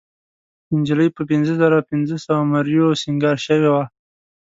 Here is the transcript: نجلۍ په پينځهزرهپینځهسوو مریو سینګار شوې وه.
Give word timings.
نجلۍ 0.77 1.09
په 1.15 1.21
پينځهزرهپینځهسوو 1.29 2.49
مریو 2.53 2.99
سینګار 3.01 3.37
شوې 3.45 3.69
وه. 3.73 3.83